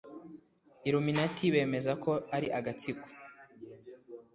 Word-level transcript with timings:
iluminati 0.87 1.45
bemeza 1.53 1.91
ko 2.03 2.11
ari 2.35 2.47
agatsiko 2.59 3.07